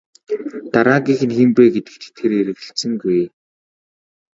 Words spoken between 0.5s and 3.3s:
Дараагийнх нь хэн бэ гэдэгт тэр эргэлзсэнгүй.